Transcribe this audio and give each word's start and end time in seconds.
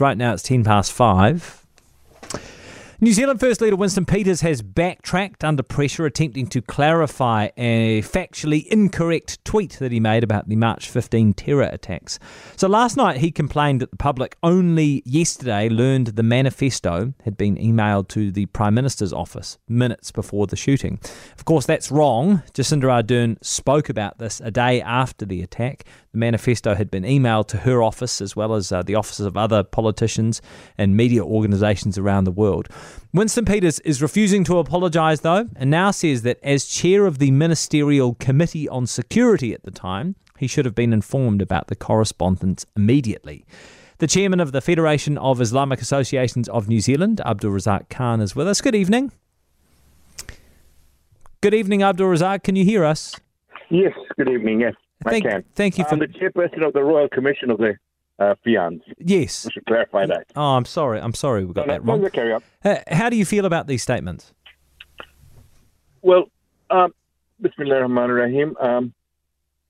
Right 0.00 0.16
now 0.16 0.32
it's 0.32 0.42
10 0.44 0.64
past 0.64 0.92
5. 0.92 1.66
New 3.00 3.12
Zealand 3.12 3.38
First 3.38 3.60
Leader 3.60 3.76
Winston 3.76 4.04
Peters 4.04 4.40
has 4.40 4.60
backtracked 4.60 5.44
under 5.44 5.62
pressure, 5.62 6.04
attempting 6.04 6.48
to 6.48 6.60
clarify 6.60 7.48
a 7.56 8.02
factually 8.02 8.66
incorrect 8.66 9.44
tweet 9.44 9.74
that 9.78 9.92
he 9.92 10.00
made 10.00 10.24
about 10.24 10.48
the 10.48 10.56
March 10.56 10.90
15 10.90 11.32
terror 11.34 11.62
attacks. 11.62 12.18
So 12.56 12.66
last 12.66 12.96
night 12.96 13.18
he 13.18 13.30
complained 13.30 13.80
that 13.82 13.92
the 13.92 13.96
public 13.96 14.36
only 14.42 15.04
yesterday 15.04 15.68
learned 15.68 16.08
the 16.08 16.24
manifesto 16.24 17.14
had 17.22 17.36
been 17.36 17.56
emailed 17.56 18.08
to 18.08 18.32
the 18.32 18.46
Prime 18.46 18.74
Minister's 18.74 19.12
office 19.12 19.58
minutes 19.68 20.10
before 20.10 20.48
the 20.48 20.56
shooting. 20.56 20.98
Of 21.38 21.44
course, 21.44 21.66
that's 21.66 21.92
wrong. 21.92 22.42
Jacinda 22.52 22.88
Ardern 22.88 23.36
spoke 23.44 23.88
about 23.88 24.18
this 24.18 24.40
a 24.40 24.50
day 24.50 24.82
after 24.82 25.24
the 25.24 25.40
attack. 25.40 25.84
The 26.12 26.18
manifesto 26.18 26.74
had 26.74 26.90
been 26.90 27.02
emailed 27.02 27.48
to 27.48 27.58
her 27.58 27.82
office 27.82 28.20
as 28.20 28.34
well 28.34 28.54
as 28.54 28.72
uh, 28.72 28.82
the 28.82 28.94
offices 28.94 29.26
of 29.26 29.36
other 29.36 29.62
politicians 29.62 30.40
and 30.78 30.96
media 30.96 31.22
organisations 31.22 31.98
around 31.98 32.24
the 32.24 32.30
world. 32.30 32.68
Winston 33.12 33.44
Peters 33.44 33.78
is 33.80 34.00
refusing 34.00 34.42
to 34.44 34.58
apologise, 34.58 35.20
though, 35.20 35.48
and 35.56 35.70
now 35.70 35.90
says 35.90 36.22
that 36.22 36.38
as 36.42 36.64
chair 36.64 37.04
of 37.06 37.18
the 37.18 37.30
Ministerial 37.30 38.14
Committee 38.14 38.68
on 38.68 38.86
Security 38.86 39.52
at 39.52 39.64
the 39.64 39.70
time, 39.70 40.16
he 40.38 40.46
should 40.46 40.64
have 40.64 40.74
been 40.74 40.92
informed 40.92 41.42
about 41.42 41.66
the 41.66 41.76
correspondence 41.76 42.64
immediately. 42.76 43.44
The 43.98 44.06
chairman 44.06 44.40
of 44.40 44.52
the 44.52 44.60
Federation 44.60 45.18
of 45.18 45.40
Islamic 45.40 45.80
Associations 45.80 46.48
of 46.48 46.68
New 46.68 46.80
Zealand, 46.80 47.20
Abdul 47.26 47.52
Razzaq 47.52 47.90
Khan, 47.90 48.20
is 48.20 48.36
with 48.36 48.46
us. 48.46 48.60
Good 48.60 48.76
evening. 48.76 49.12
Good 51.40 51.54
evening, 51.54 51.82
Abdul 51.82 52.08
Razzaq. 52.08 52.44
Can 52.44 52.56
you 52.56 52.64
hear 52.64 52.84
us? 52.84 53.16
Yes, 53.70 53.92
good 54.16 54.30
evening. 54.30 54.60
Yes, 54.60 54.74
thank, 55.04 55.26
I 55.26 55.30
can. 55.30 55.44
Thank 55.54 55.78
you 55.78 55.84
for 55.84 55.94
I'm 55.94 55.98
the 56.00 56.08
chairperson 56.08 56.66
of 56.66 56.72
the 56.72 56.82
Royal 56.82 57.08
Commission 57.08 57.50
of 57.50 57.58
the 57.58 57.76
uh, 58.18 58.34
FIANZ. 58.44 58.80
Yes. 58.98 59.46
I 59.46 59.50
should 59.52 59.66
clarify 59.66 60.06
that. 60.06 60.26
Oh, 60.36 60.56
I'm 60.56 60.64
sorry. 60.64 61.00
I'm 61.00 61.14
sorry 61.14 61.44
we 61.44 61.52
got 61.52 61.66
no, 61.66 61.74
that 61.74 61.84
no, 61.84 61.92
wrong. 61.92 62.02
No, 62.02 62.10
carry 62.10 62.32
on. 62.32 62.42
Uh, 62.64 62.76
how 62.88 63.08
do 63.08 63.16
you 63.16 63.24
feel 63.24 63.44
about 63.44 63.66
these 63.66 63.82
statements? 63.82 64.32
Well, 66.02 66.30
um, 66.70 66.92
ar-Rahim. 67.44 68.56
Um, 68.60 68.94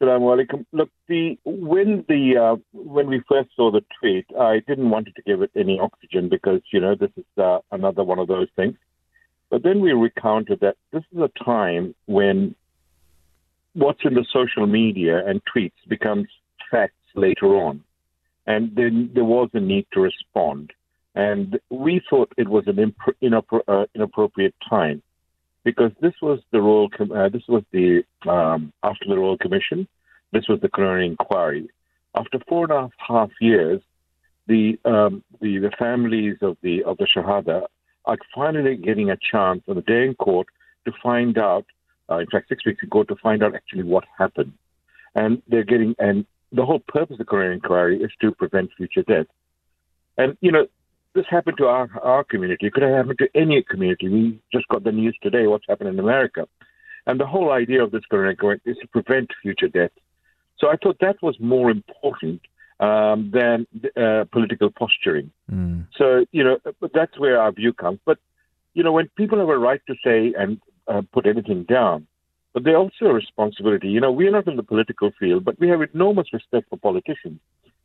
alaikum. 0.00 0.64
Look, 0.72 0.90
the 1.08 1.38
when 1.44 2.04
the 2.08 2.36
uh, 2.36 2.56
when 2.72 3.08
we 3.08 3.22
first 3.28 3.50
saw 3.56 3.70
the 3.70 3.84
tweet, 4.00 4.26
I 4.38 4.60
didn't 4.66 4.90
want 4.90 5.06
to 5.14 5.22
give 5.22 5.42
it 5.42 5.50
any 5.56 5.78
oxygen 5.78 6.28
because 6.28 6.60
you 6.72 6.80
know 6.80 6.94
this 6.94 7.10
is 7.16 7.24
uh, 7.36 7.58
another 7.72 8.04
one 8.04 8.18
of 8.18 8.28
those 8.28 8.48
things. 8.56 8.76
But 9.50 9.62
then 9.62 9.80
we 9.80 9.92
recounted 9.92 10.60
that 10.60 10.76
this 10.92 11.02
is 11.12 11.18
a 11.20 11.30
time 11.44 11.94
when 12.06 12.54
what's 13.78 14.04
in 14.04 14.14
the 14.14 14.26
social 14.32 14.66
media 14.66 15.24
and 15.26 15.40
tweets 15.44 15.80
becomes 15.88 16.28
facts 16.70 16.94
later 17.14 17.56
on, 17.56 17.82
and 18.46 18.74
then 18.74 19.10
there 19.14 19.24
was 19.24 19.48
a 19.54 19.60
need 19.60 19.86
to 19.92 20.00
respond, 20.00 20.72
and 21.14 21.58
we 21.70 22.00
thought 22.08 22.32
it 22.36 22.48
was 22.48 22.64
an 22.66 22.78
imp- 22.78 23.16
inappro- 23.22 23.68
uh, 23.68 23.86
inappropriate 23.94 24.54
time 24.68 25.02
because 25.64 25.92
this 26.00 26.14
was 26.22 26.38
the 26.52 26.60
royal 26.60 26.88
com- 26.88 27.12
uh, 27.12 27.28
this 27.28 27.46
was 27.48 27.62
the 27.72 28.02
um, 28.26 28.72
after 28.82 29.04
the 29.08 29.16
royal 29.16 29.38
commission 29.38 29.88
this 30.32 30.48
was 30.48 30.60
the 30.60 30.68
coroner 30.68 31.00
inquiry. 31.00 31.68
After 32.14 32.38
four 32.48 32.64
and 32.64 32.72
a 32.72 32.90
half 32.98 33.30
years 33.40 33.80
the 34.46 34.78
um, 34.84 35.22
the, 35.40 35.58
the 35.58 35.70
families 35.78 36.38
of 36.40 36.56
the 36.62 36.82
of 36.84 36.96
the 36.96 37.06
shahada 37.06 37.66
are 38.06 38.18
finally 38.34 38.76
getting 38.76 39.10
a 39.10 39.18
chance 39.30 39.62
on 39.68 39.76
the 39.76 39.82
day 39.82 40.04
in 40.06 40.14
court 40.14 40.46
to 40.86 40.92
find 41.02 41.36
out 41.36 41.66
in 42.16 42.26
fact 42.26 42.48
six 42.48 42.64
weeks 42.64 42.82
ago 42.82 43.02
to 43.04 43.16
find 43.16 43.42
out 43.42 43.54
actually 43.54 43.82
what 43.82 44.04
happened 44.18 44.52
and 45.14 45.42
they're 45.48 45.64
getting 45.64 45.94
and 45.98 46.24
the 46.52 46.64
whole 46.64 46.80
purpose 46.80 47.14
of 47.14 47.18
the 47.18 47.24
coroner 47.24 47.52
inquiry 47.52 48.02
is 48.02 48.10
to 48.20 48.32
prevent 48.32 48.70
future 48.76 49.02
death 49.02 49.26
and 50.16 50.36
you 50.40 50.50
know 50.50 50.66
this 51.14 51.26
happened 51.28 51.56
to 51.58 51.66
our, 51.66 51.88
our 52.02 52.24
community. 52.24 52.66
It 52.66 52.72
could 52.72 52.82
have 52.82 52.92
happened 52.92 53.18
to 53.18 53.28
any 53.34 53.62
community. 53.62 54.08
We 54.08 54.40
just 54.52 54.68
got 54.68 54.84
the 54.84 54.92
news 54.92 55.16
today 55.22 55.46
what's 55.46 55.64
happened 55.68 55.90
in 55.90 55.98
America. 55.98 56.46
And 57.06 57.18
the 57.18 57.26
whole 57.26 57.50
idea 57.50 57.82
of 57.82 57.90
this 57.90 58.04
coroner 58.10 58.30
inquiry 58.30 58.60
is 58.64 58.76
to 58.82 58.88
prevent 58.88 59.30
future 59.42 59.68
death. 59.68 59.90
So 60.58 60.68
I 60.68 60.76
thought 60.76 60.98
that 61.00 61.16
was 61.22 61.36
more 61.40 61.70
important 61.70 62.42
um, 62.80 63.32
than 63.32 63.66
uh, 63.96 64.24
political 64.30 64.70
posturing. 64.70 65.30
Mm. 65.50 65.86
So, 65.96 66.26
you 66.30 66.44
know, 66.44 66.58
that's 66.94 67.18
where 67.18 67.40
our 67.40 67.52
view 67.52 67.72
comes. 67.72 67.98
But, 68.04 68.18
you 68.74 68.82
know, 68.82 68.92
when 68.92 69.08
people 69.16 69.38
have 69.38 69.48
a 69.48 69.58
right 69.58 69.80
to 69.88 69.94
say 70.04 70.34
and 70.38 70.60
uh, 70.88 71.02
put 71.12 71.26
anything 71.26 71.64
down, 71.64 72.06
but 72.52 72.64
they 72.64 72.74
also 72.74 73.06
a 73.06 73.12
responsibility. 73.12 73.88
You 73.88 74.00
know, 74.00 74.12
we're 74.12 74.30
not 74.30 74.46
in 74.46 74.56
the 74.56 74.62
political 74.62 75.10
field, 75.18 75.44
but 75.44 75.58
we 75.60 75.68
have 75.68 75.80
enormous 75.82 76.32
respect 76.32 76.68
for 76.70 76.78
politicians 76.78 77.40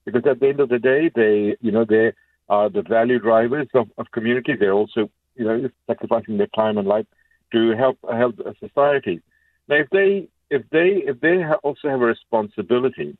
because 0.05 0.23
at 0.25 0.39
the 0.39 0.47
end 0.47 0.59
of 0.59 0.69
the 0.69 0.79
day, 0.79 1.11
they, 1.13 1.55
you 1.61 1.71
know, 1.71 1.85
they 1.85 2.13
are 2.49 2.69
the 2.69 2.81
value 2.81 3.19
drivers 3.19 3.67
of, 3.73 3.89
of 3.97 4.11
community. 4.11 4.53
They're 4.59 4.73
also, 4.73 5.09
you 5.35 5.45
know, 5.45 5.69
sacrificing 5.87 6.37
their 6.37 6.47
time 6.47 6.77
and 6.77 6.87
life 6.87 7.05
to 7.51 7.75
help 7.75 7.97
help 8.11 8.35
society. 8.59 9.21
Now, 9.67 9.77
if 9.77 9.89
they 9.91 10.27
if 10.49 10.63
they 10.71 11.03
if 11.05 11.19
they 11.21 11.41
ha- 11.41 11.59
also 11.63 11.89
have 11.89 12.01
a 12.01 12.05
responsibility 12.05 13.17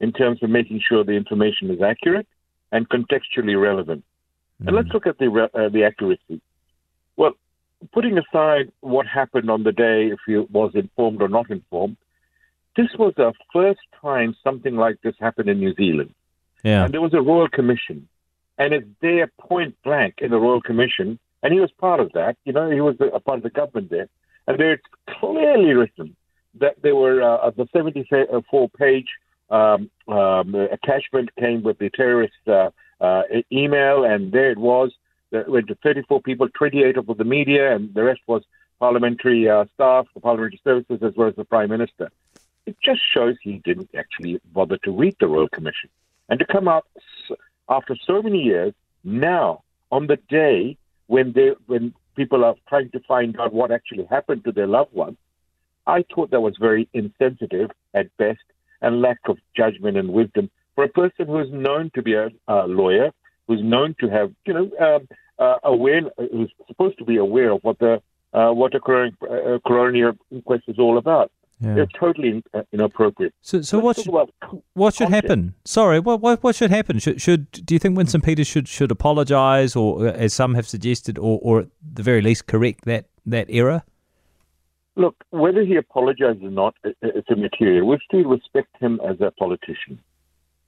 in 0.00 0.12
terms 0.12 0.42
of 0.42 0.50
making 0.50 0.80
sure 0.86 1.04
the 1.04 1.12
information 1.12 1.70
is 1.70 1.82
accurate 1.82 2.26
and 2.72 2.88
contextually 2.88 3.60
relevant, 3.60 4.02
mm-hmm. 4.02 4.68
and 4.68 4.76
let's 4.76 4.88
look 4.90 5.06
at 5.06 5.18
the 5.18 5.48
uh, 5.54 5.68
the 5.68 5.84
accuracy. 5.84 6.40
Well, 7.16 7.32
putting 7.92 8.18
aside 8.18 8.70
what 8.80 9.06
happened 9.06 9.50
on 9.50 9.62
the 9.62 9.72
day, 9.72 10.08
if 10.08 10.20
you 10.26 10.46
was 10.50 10.72
informed 10.74 11.22
or 11.22 11.28
not 11.28 11.50
informed, 11.50 11.96
this 12.76 12.88
was 12.98 13.12
the 13.16 13.32
first 13.52 13.80
time 14.00 14.34
something 14.44 14.76
like 14.76 15.00
this 15.02 15.14
happened 15.20 15.48
in 15.48 15.58
New 15.58 15.74
Zealand. 15.74 16.14
Yeah. 16.62 16.84
And 16.84 16.94
there 16.94 17.00
was 17.00 17.14
a 17.14 17.20
royal 17.20 17.48
commission 17.48 18.08
and 18.60 18.74
it's 18.74 18.86
there 19.00 19.32
point 19.40 19.74
blank 19.82 20.16
in 20.18 20.30
the 20.30 20.38
Royal 20.38 20.60
Commission, 20.60 21.18
and 21.42 21.52
he 21.52 21.58
was 21.58 21.70
part 21.72 21.98
of 21.98 22.12
that. 22.12 22.36
You 22.44 22.52
know, 22.52 22.70
he 22.70 22.82
was 22.82 22.94
a 23.00 23.18
part 23.18 23.38
of 23.38 23.42
the 23.42 23.50
government 23.50 23.88
there, 23.88 24.08
and 24.46 24.60
there 24.60 24.74
it's 24.74 24.86
clearly 25.18 25.72
written 25.72 26.14
that 26.60 26.74
there 26.82 26.94
were 26.94 27.22
uh, 27.22 27.50
the 27.50 27.64
74-page 27.74 29.08
um, 29.50 29.90
um, 30.08 30.54
attachment 30.54 31.34
came 31.36 31.62
with 31.62 31.78
the 31.78 31.88
terrorist 31.88 32.34
uh, 32.46 32.68
uh, 33.00 33.22
email, 33.50 34.04
and 34.04 34.30
there 34.30 34.50
it 34.50 34.58
was. 34.58 34.92
It 35.32 35.48
went 35.48 35.68
to 35.68 35.76
34 35.76 36.22
people, 36.22 36.48
28 36.48 36.96
of 36.96 37.06
the 37.06 37.24
media, 37.24 37.74
and 37.74 37.92
the 37.94 38.02
rest 38.02 38.20
was 38.26 38.42
parliamentary 38.78 39.48
uh, 39.48 39.66
staff, 39.74 40.06
the 40.14 40.20
parliamentary 40.20 40.60
services, 40.64 41.00
as 41.02 41.14
well 41.16 41.28
as 41.28 41.36
the 41.36 41.44
prime 41.44 41.70
minister. 41.70 42.10
It 42.66 42.76
just 42.84 43.00
shows 43.12 43.36
he 43.42 43.58
didn't 43.64 43.90
actually 43.96 44.40
bother 44.52 44.76
to 44.78 44.90
read 44.90 45.16
the 45.20 45.28
Royal 45.28 45.48
Commission 45.48 45.90
and 46.28 46.38
to 46.38 46.46
come 46.46 46.68
out 46.68 46.86
after 47.68 47.96
so 48.06 48.22
many 48.22 48.42
years, 48.42 48.72
now 49.04 49.62
on 49.90 50.06
the 50.06 50.16
day 50.28 50.76
when 51.06 51.32
they 51.32 51.50
when 51.66 51.92
people 52.16 52.44
are 52.44 52.54
trying 52.68 52.90
to 52.90 53.00
find 53.00 53.38
out 53.40 53.52
what 53.52 53.70
actually 53.70 54.04
happened 54.04 54.44
to 54.44 54.52
their 54.52 54.66
loved 54.66 54.92
ones, 54.92 55.16
I 55.86 56.04
thought 56.14 56.30
that 56.30 56.40
was 56.40 56.56
very 56.58 56.88
insensitive 56.92 57.70
at 57.94 58.16
best 58.16 58.40
and 58.80 59.02
lack 59.02 59.18
of 59.26 59.38
judgment 59.56 59.96
and 59.96 60.12
wisdom 60.12 60.50
for 60.74 60.84
a 60.84 60.88
person 60.88 61.26
who 61.26 61.38
is 61.40 61.50
known 61.50 61.90
to 61.94 62.02
be 62.02 62.14
a, 62.14 62.30
a 62.48 62.66
lawyer, 62.66 63.10
who's 63.50 63.64
known 63.64 63.96
to 63.98 64.08
have 64.08 64.32
you 64.46 64.54
know 64.54 64.70
um, 64.86 65.08
uh, 65.40 65.56
aware, 65.64 66.02
who's 66.16 66.52
supposed 66.68 66.96
to 66.98 67.04
be 67.04 67.16
aware 67.16 67.50
of 67.50 67.60
what 67.62 67.78
the 67.80 68.00
uh, 68.32 68.50
what 68.52 68.74
a 68.76 68.80
coronary, 68.80 69.12
uh, 69.28 69.58
coronary 69.66 70.16
inquest 70.30 70.64
is 70.68 70.78
all 70.78 70.96
about. 70.98 71.32
Yeah. 71.60 71.74
They're 71.74 71.88
totally 71.98 72.42
uh, 72.54 72.62
inappropriate. 72.72 73.34
So, 73.42 73.60
so 73.60 73.80
what 73.80 73.96
should, 73.96 74.14
what 74.74 74.94
should 74.94 75.10
happen? 75.10 75.54
Sorry, 75.64 75.98
what, 75.98 76.20
what 76.20 76.42
what 76.44 76.54
should 76.54 76.70
happen? 76.70 77.00
Should 77.00 77.20
should 77.20 77.50
do 77.50 77.74
you 77.74 77.80
think 77.80 77.96
Winston 77.96 78.20
Peters 78.20 78.46
should 78.46 78.68
should 78.68 78.92
apologise, 78.92 79.74
or 79.74 80.06
uh, 80.06 80.12
as 80.12 80.32
some 80.32 80.54
have 80.54 80.68
suggested, 80.68 81.18
or, 81.18 81.40
or 81.42 81.60
at 81.60 81.68
the 81.98 82.04
very 82.04 82.22
least 82.22 82.46
correct 82.46 82.84
that 82.84 83.06
that 83.26 83.46
error? 83.50 83.82
Look, 84.96 85.24
whether 85.30 85.62
he 85.62 85.76
apologises 85.76 86.42
or 86.42 86.50
not, 86.50 86.74
it's 86.84 87.30
immaterial. 87.30 87.86
We 87.86 87.98
still 88.06 88.24
respect 88.24 88.70
him 88.80 89.00
as 89.06 89.20
a 89.20 89.30
politician. 89.32 89.98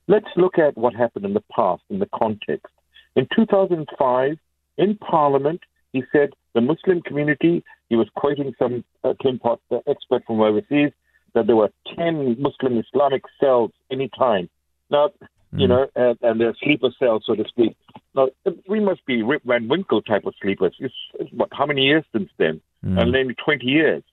Let's 0.07 0.27
look 0.35 0.57
at 0.57 0.77
what 0.77 0.93
happened 0.93 1.25
in 1.25 1.33
the 1.33 1.43
past, 1.55 1.83
in 1.89 1.99
the 1.99 2.09
context. 2.13 2.71
In 3.15 3.27
2005, 3.35 4.37
in 4.77 4.95
Parliament, 4.97 5.61
he 5.93 6.03
said 6.11 6.31
the 6.53 6.61
Muslim 6.61 7.01
community, 7.01 7.63
he 7.89 7.95
was 7.95 8.07
quoting 8.15 8.53
some 8.57 8.83
uh, 9.03 9.13
Tim 9.21 9.39
Pot, 9.39 9.59
the 9.69 9.81
expert 9.87 10.23
from 10.25 10.41
overseas, 10.41 10.91
that 11.33 11.47
there 11.47 11.55
were 11.55 11.71
10 11.95 12.41
Muslim 12.41 12.77
Islamic 12.77 13.23
cells 13.39 13.71
any 13.91 14.09
time. 14.09 14.49
Now, 14.89 15.09
mm. 15.53 15.61
you 15.61 15.67
know, 15.67 15.87
and, 15.95 16.17
and 16.21 16.41
they're 16.41 16.55
sleeper 16.61 16.89
cells, 16.99 17.23
so 17.25 17.35
to 17.35 17.43
speak. 17.47 17.75
Now, 18.15 18.29
we 18.67 18.79
must 18.79 19.05
be 19.05 19.23
Rip 19.23 19.43
Van 19.43 19.67
Winkle 19.67 20.01
type 20.01 20.25
of 20.25 20.33
sleepers. 20.41 20.75
It's, 20.79 20.93
it's 21.19 21.31
what, 21.33 21.49
how 21.51 21.65
many 21.65 21.83
years 21.83 22.03
since 22.11 22.29
then? 22.37 22.61
Mm. 22.85 23.01
And 23.01 23.11
maybe 23.11 23.35
20 23.43 23.65
years. 23.65 24.03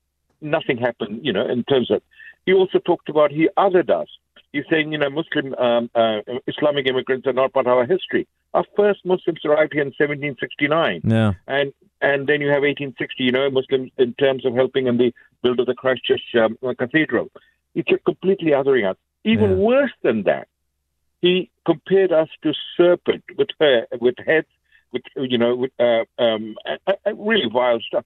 Nothing 0.40 0.78
happened, 0.78 1.20
you 1.22 1.32
know, 1.32 1.46
in 1.46 1.64
terms 1.64 1.90
of. 1.90 2.00
He 2.46 2.54
also 2.54 2.78
talked 2.78 3.10
about 3.10 3.30
he 3.30 3.50
othered 3.58 3.90
us. 3.90 4.08
He's 4.52 4.64
saying, 4.68 4.92
you 4.92 4.98
know, 4.98 5.10
Muslim 5.10 5.54
um, 5.54 5.90
uh, 5.94 6.20
Islamic 6.46 6.86
immigrants 6.86 7.26
are 7.26 7.32
not 7.32 7.52
part 7.52 7.66
of 7.66 7.72
our 7.72 7.86
history. 7.86 8.26
Our 8.52 8.64
first 8.76 9.04
Muslims 9.04 9.40
arrived 9.44 9.72
here 9.72 9.82
in 9.82 9.88
1769. 9.88 11.02
Yeah. 11.04 11.34
And 11.46 11.72
and 12.00 12.26
then 12.26 12.40
you 12.40 12.48
have 12.48 12.62
1860, 12.62 13.22
you 13.22 13.30
know, 13.30 13.50
Muslims 13.50 13.92
in 13.98 14.14
terms 14.14 14.44
of 14.44 14.54
helping 14.54 14.86
in 14.86 14.96
the 14.96 15.12
build 15.42 15.60
of 15.60 15.66
the 15.66 15.74
Christchurch 15.74 16.34
um, 16.34 16.58
Cathedral. 16.76 17.30
It's 17.74 17.88
completely 18.04 18.50
othering 18.50 18.90
us. 18.90 18.96
Even 19.24 19.50
yeah. 19.50 19.56
worse 19.56 19.92
than 20.02 20.24
that, 20.24 20.48
he 21.20 21.50
compared 21.66 22.10
us 22.10 22.28
to 22.42 22.52
serpent 22.76 23.22
with 23.36 23.48
her, 23.60 23.86
with 24.00 24.14
heads, 24.26 24.48
with 24.92 25.02
you 25.16 25.38
know, 25.38 25.54
with 25.54 25.70
uh, 25.78 26.04
um, 26.18 26.56
really 27.14 27.48
vile 27.52 27.80
stuff. 27.80 28.04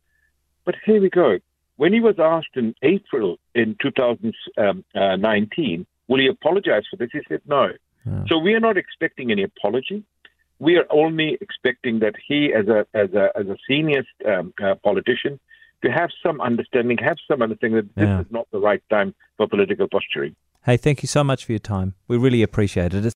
But 0.65 0.75
here 0.85 1.01
we 1.01 1.09
go. 1.09 1.39
When 1.77 1.93
he 1.93 2.01
was 2.01 2.17
asked 2.19 2.57
in 2.57 2.75
April 2.83 3.39
in 3.55 3.77
2019, 3.81 5.87
will 6.09 6.21
he 6.21 6.27
apologize 6.27 6.85
for 6.91 6.97
this? 6.97 7.11
He 7.13 7.21
said 7.29 7.41
no. 7.47 7.71
Yeah. 8.07 8.25
So 8.29 8.39
we 8.39 8.55
are 8.55 8.61
not 8.61 8.77
expecting 8.77 9.31
any 9.31 9.43
apology. 9.43 10.05
We 10.59 10.77
are 10.77 10.87
only 10.91 11.39
expecting 11.41 12.01
that 12.01 12.15
he, 12.27 12.53
as 12.53 12.69
a 12.69 12.87
as 12.95 13.13
a 13.13 13.31
as 13.37 13.47
a 13.47 13.57
senior 13.67 14.05
um, 14.27 14.53
uh, 14.63 14.75
politician, 14.77 15.41
to 15.83 15.91
have 15.91 16.11
some 16.23 16.41
understanding, 16.41 16.99
have 16.99 17.17
some 17.29 17.43
understanding 17.43 17.77
that 17.77 17.95
this 17.95 18.07
yeah. 18.07 18.21
is 18.21 18.27
not 18.31 18.47
the 18.53 18.61
right 18.61 18.83
time 18.91 19.15
for 19.37 19.47
political 19.49 19.89
posturing. 19.89 20.35
Hey, 20.65 20.77
thank 20.77 21.03
you 21.03 21.09
so 21.09 21.23
much 21.23 21.45
for 21.45 21.53
your 21.53 21.59
time. 21.59 21.95
We 22.09 22.17
really 22.17 22.43
appreciate 22.43 22.95
it. 22.95 23.13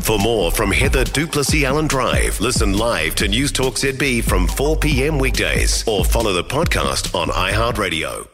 For 0.00 0.18
more 0.18 0.50
from 0.50 0.70
Heather 0.70 1.04
du 1.04 1.26
Plessis-Allen 1.26 1.86
Drive, 1.86 2.38
listen 2.38 2.76
live 2.76 3.14
to 3.14 3.26
News 3.26 3.50
Talk 3.50 3.76
ZB 3.76 4.22
from 4.22 4.46
4 4.46 4.76
p.m. 4.76 5.18
weekdays 5.18 5.86
or 5.88 6.04
follow 6.04 6.34
the 6.34 6.44
podcast 6.44 7.14
on 7.14 7.28
iHeartRadio. 7.28 8.33